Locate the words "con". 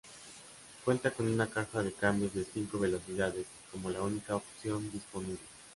1.11-1.27